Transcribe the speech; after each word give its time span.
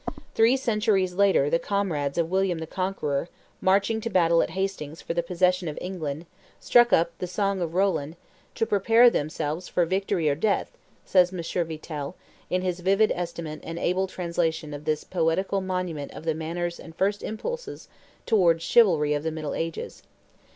Three 0.33 0.57
centuries 0.57 1.13
later 1.13 1.47
the 1.47 1.59
comrades 1.59 2.17
of 2.17 2.31
William 2.31 2.57
the 2.57 2.65
Conqueror, 2.65 3.29
marching 3.61 4.01
to 4.01 4.09
battle 4.09 4.41
at 4.41 4.49
Hastings 4.57 4.99
for 4.99 5.13
the 5.13 5.21
possession 5.21 5.67
of 5.67 5.77
England, 5.79 6.25
struck 6.59 6.91
up 6.91 7.15
The 7.19 7.27
Song 7.27 7.61
of 7.61 7.75
Roland 7.75 8.15
"to 8.55 8.65
prepare 8.65 9.11
themselves 9.11 9.67
for 9.67 9.85
victory 9.85 10.27
or 10.27 10.33
death," 10.33 10.75
says 11.05 11.31
M. 11.31 11.43
Vitel, 11.67 12.15
in 12.49 12.63
his 12.63 12.79
vivid 12.79 13.11
estimate 13.13 13.59
and 13.61 13.77
able 13.77 14.07
translation 14.07 14.73
of 14.73 14.85
this 14.85 15.03
poetical 15.03 15.61
monument 15.61 16.11
of 16.15 16.25
the 16.25 16.33
manners 16.33 16.79
and 16.79 16.95
first 16.95 17.21
impulses 17.21 17.87
towards 18.25 18.63
chivalry 18.63 19.13
of 19.13 19.21
the 19.21 19.29
middle 19.29 19.53
ages. 19.53 20.01